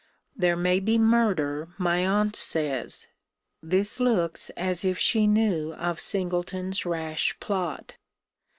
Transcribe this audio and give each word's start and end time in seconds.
There 0.35 0.55
may 0.55 0.79
be 0.79 0.97
murder, 0.97 1.69
my 1.77 2.03
aunt 2.07 2.35
says. 2.35 3.05
This 3.61 3.99
looks 3.99 4.49
as 4.57 4.83
if 4.83 4.97
she 4.97 5.27
knew 5.27 5.73
of 5.73 5.99
Singleton's 5.99 6.87
rash 6.87 7.37
plot. 7.39 7.97